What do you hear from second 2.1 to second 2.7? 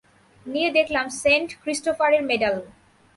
Medal.